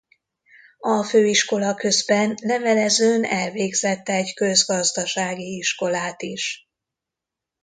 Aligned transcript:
A 0.79 1.03
főiskola 1.03 1.73
közben 1.75 2.35
levelezőn 2.41 3.23
elvégzett 3.23 4.09
egy 4.09 4.33
közgazdasági 4.33 5.57
iskolát 5.57 6.21
is. 6.21 6.69